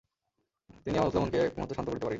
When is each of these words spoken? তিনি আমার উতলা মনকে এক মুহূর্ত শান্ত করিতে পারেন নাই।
তিনি 0.83 0.95
আমার 0.97 1.09
উতলা 1.09 1.21
মনকে 1.21 1.37
এক 1.37 1.53
মুহূর্ত 1.55 1.71
শান্ত 1.73 1.87
করিতে 1.89 2.01
পারেন 2.01 2.05
নাই। 2.05 2.09